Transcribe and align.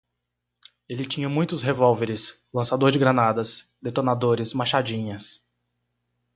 Ele 0.89 1.05
tinha 1.05 1.29
muitos 1.29 1.61
revólveres, 1.61 2.35
lançador 2.51 2.89
de 2.91 2.97
granadas, 2.97 3.69
detonadores, 3.79 4.51
machadinhas 4.51 5.39